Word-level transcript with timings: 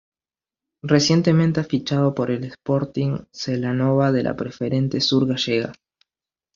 Recientemente 0.81 1.59
ha 1.59 1.63
fichado 1.63 2.15
por 2.15 2.31
el 2.31 2.43
Sporting 2.45 3.19
Celanova 3.31 4.11
de 4.11 4.23
la 4.23 4.35
Preferente 4.35 4.99
Sur 4.99 5.27
Gallega. 5.27 5.73